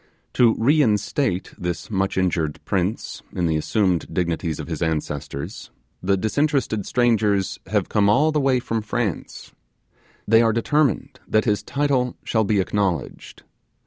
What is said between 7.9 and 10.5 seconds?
all the way from France: they